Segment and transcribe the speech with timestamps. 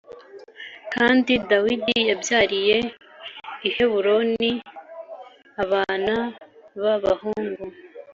[0.93, 2.77] Kandi Dawidi yabyariye
[3.67, 4.51] i Heburoni
[5.63, 6.15] abana
[6.81, 7.63] b’abahungu